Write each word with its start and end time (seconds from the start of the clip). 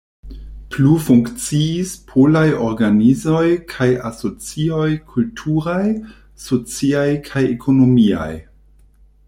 Plu 0.75 0.93
funkciis 1.07 1.91
polaj 2.11 2.45
organizoj 2.69 3.43
kaj 3.73 3.89
asocioj 4.11 4.89
kulturaj, 5.13 5.85
sociaj 6.47 7.07
kaj 7.29 7.45
ekonomiaj. 7.53 8.29